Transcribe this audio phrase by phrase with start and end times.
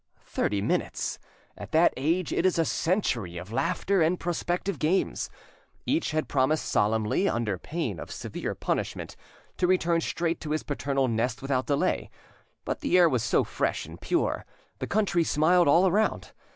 [0.25, 1.19] Thirty minutes!
[1.55, 5.29] at that age it is a century, of laughter and prospective games!
[5.85, 9.15] Each had promised solemnly, under pain of severe punishment,
[9.57, 12.09] to return straight to his paternal nest without delay,
[12.65, 14.43] but the air was so fresh and pure,
[14.79, 16.31] the country smiled all around!